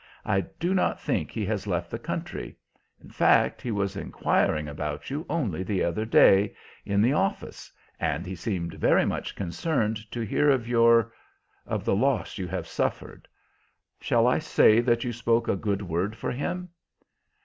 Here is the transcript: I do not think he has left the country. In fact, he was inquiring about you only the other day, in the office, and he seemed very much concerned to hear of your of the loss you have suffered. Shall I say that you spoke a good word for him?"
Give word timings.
I 0.25 0.41
do 0.59 0.73
not 0.73 0.99
think 0.99 1.29
he 1.29 1.45
has 1.45 1.67
left 1.67 1.91
the 1.91 1.99
country. 1.99 2.57
In 3.03 3.11
fact, 3.11 3.61
he 3.61 3.69
was 3.69 3.95
inquiring 3.95 4.67
about 4.67 5.11
you 5.11 5.27
only 5.29 5.61
the 5.61 5.83
other 5.83 6.05
day, 6.05 6.55
in 6.87 7.03
the 7.03 7.13
office, 7.13 7.71
and 7.99 8.25
he 8.25 8.33
seemed 8.33 8.73
very 8.73 9.05
much 9.05 9.35
concerned 9.35 10.09
to 10.09 10.21
hear 10.21 10.49
of 10.49 10.67
your 10.67 11.13
of 11.67 11.85
the 11.85 11.95
loss 11.95 12.39
you 12.39 12.47
have 12.47 12.65
suffered. 12.67 13.27
Shall 13.99 14.25
I 14.25 14.39
say 14.39 14.79
that 14.81 15.03
you 15.03 15.13
spoke 15.13 15.47
a 15.47 15.55
good 15.55 15.83
word 15.83 16.15
for 16.15 16.31
him?" 16.31 16.69